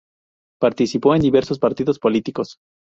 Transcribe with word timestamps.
Participó 0.59 1.13
en 1.13 1.21
diversos 1.21 1.59
partidos 1.59 1.99
políticos. 1.99 2.57